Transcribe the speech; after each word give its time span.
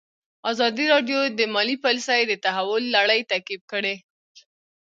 ازادي 0.51 0.85
راډیو 0.93 1.19
د 1.39 1.41
مالي 1.53 1.75
پالیسي 1.83 2.21
د 2.27 2.33
تحول 2.45 2.83
لړۍ 2.95 3.21
تعقیب 3.31 3.61
کړې. 3.71 3.95